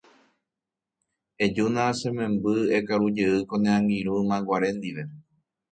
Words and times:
Ejána 1.43 1.85
che 1.99 2.09
memby 2.17 2.53
ekarujey 2.77 3.37
ko 3.49 3.55
ne 3.59 3.69
angirũ 3.77 4.13
ymaguare 4.23 4.69
ndive. 4.77 5.03